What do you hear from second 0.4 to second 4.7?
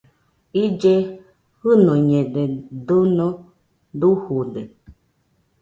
Ille jɨnuiñede, dɨno dujude